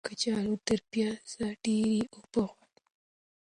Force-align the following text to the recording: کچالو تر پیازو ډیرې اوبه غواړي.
کچالو 0.07 0.55
تر 0.67 0.79
پیازو 0.91 1.45
ډیرې 1.63 1.99
اوبه 2.13 2.41
غواړي. 2.51 2.81